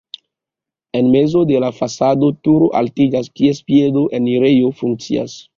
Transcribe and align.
En 0.99 1.11
mezo 1.15 1.43
de 1.51 1.59
la 1.65 1.69
fasado 1.81 2.31
turo 2.49 2.71
altiĝas, 2.81 3.31
kies 3.41 3.63
piedo 3.71 4.07
enirejo 4.21 4.77
funkcias. 4.83 5.39